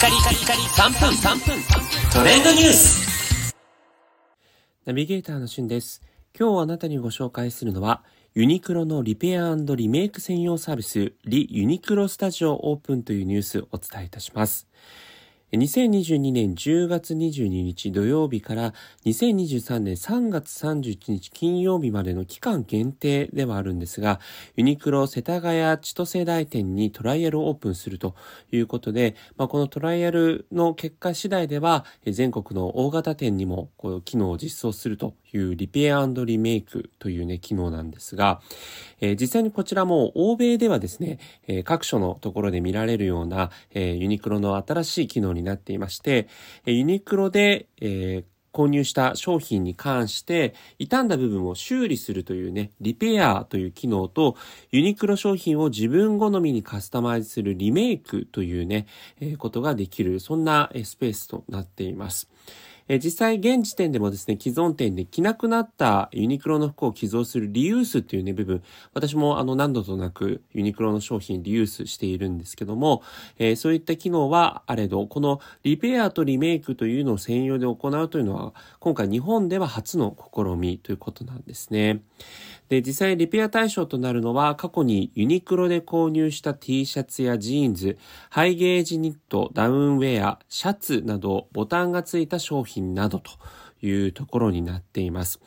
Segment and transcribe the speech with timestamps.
[0.00, 1.62] カリカリカリ3分3分
[2.10, 3.54] トレンドニュース
[4.86, 6.00] ナビゲーターのしゅんです。
[6.38, 8.02] 今日あなたにご紹介するのは、
[8.32, 14.68] ユニクロのリペアリメイク専用サービス、リユニクロスタジオオープンというニュースをお伝えいたします。
[15.52, 18.72] 2022年10月22日土曜日から
[19.04, 24.20] 2023年3月31日金曜日までの期間限定ではあるんですが、
[24.54, 28.14] ユニクロ世田谷千歳大店にトライアルをオープンすると
[28.52, 38.40] いうことで、まあ、このトライアルの結果次第では、全国の大型店にもこう機能を実装するというリペアリメイクというね、機能なんですが、
[39.00, 46.28] えー、実際にこちらも欧米ではですね、えー、各所のところで見られるような、えー、ユニクロの新しい機能にになっていまして、
[46.66, 54.36] ユニクロで、え購入した商品に関して、傷んだ部分を修理するというね、リペアという機能と、
[54.70, 58.86] ユニクロ商品を自分好みにカスタマイズするリメイクというね、
[59.20, 62.28] えー、ことができる、そんなスペースとなっています。
[62.92, 73.04] え実際現時点でもですね、既存店で着なくなったユニクロの服を寄贈するリユースっていうね、部分、私もあの何度となくユニクロの商品リユースしているんですけども、
[73.38, 82.02] えー、そういった機能はあれど、このリペアとリメイクというのを専用で行うというのは、今回日本では初の試みということなんですね。
[82.70, 87.98] で、実際リペア対象となるのは過去にユニクロで購入した T シャツやジーンズ、
[88.30, 93.30] ハイゲージニット、ダウンウェア、シャツなどボタンがついた商品などと
[93.82, 95.40] いうところになっています。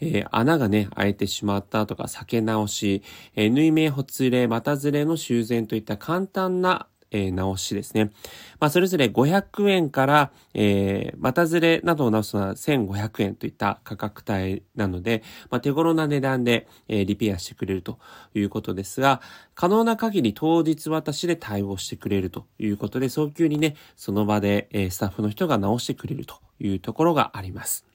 [0.00, 3.02] えー、穴がね、開いてしまったとか、裂け直し、
[3.34, 8.10] えー、縫い目、ほつれ、股ずれの修繕といった簡単なえー、直しですね。
[8.58, 17.98] まあ、それぞれ500円から、えー、股ずれなどを直すのは1500円といった価格帯なので、まあ、手頃な値段で、えー、リペアしてくれると
[18.34, 19.20] いうことですが、
[19.54, 27.86] 可能な限り当日渡しで対応してくれるということで、早急にね、その場で、えー、スタッフの人が直してくれるというところがあります。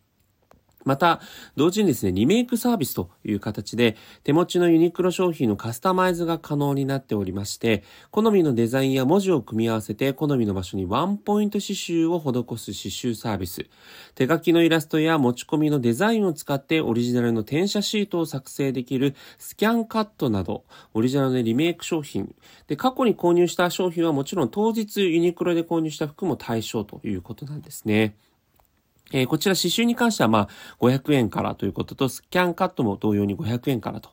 [0.83, 1.21] また、
[1.55, 12.23] 同時にですね、リメイクサービスという形で、手持ちのユニクロ商品のカスタマイズが可能になっておりまして、好みのデザインや文字を組み合わせて、好みの場所にワンポイント刺繍を施
[12.57, 13.67] す刺繍サービス、
[14.15, 22.33] 手書きのイラストや持ち込みのデザインを使ってオリジナルの転写シートを作成できるスキャンカットなど、オリジナルのリメイク商品、
[22.67, 28.15] で、過去に購入した商品はもちろん当日ユニクロで購入した服も対象ということなんですね。
[29.11, 30.49] えー、こちら刺繍に関してはまあ
[30.79, 34.09] 500円からということと、スキャンカットも同様に500円からと。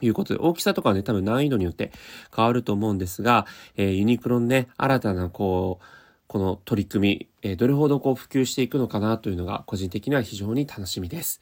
[0.00, 1.90] いうことで、大きさとかはね、多分難易度によって
[2.34, 5.84] 変わると思うんですが、えー、ユニクロのね、新たなこう、
[6.28, 11.40] この取り組み、えー、どれほどこう普及していくのかなというのが個人的には非常に楽しみです。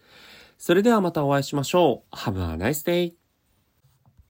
[0.58, 2.16] それではまたお会いしましょう。
[2.16, 3.25] Have a nice day!